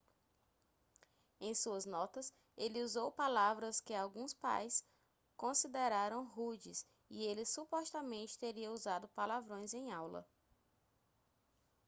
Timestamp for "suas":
1.53-1.85